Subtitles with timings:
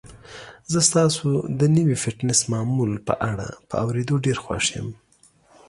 [0.71, 1.25] زه ستاسو
[1.59, 4.89] د نوي فټنس معمول په اړه په اوریدو ډیر خوښ یم.